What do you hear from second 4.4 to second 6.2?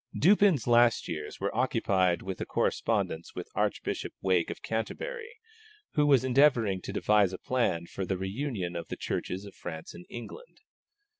of Canterbury, who